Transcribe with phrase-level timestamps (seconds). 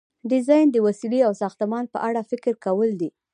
[0.29, 3.09] ډیزاین د وسیلې او ساختمان په اړه فکر کول دي.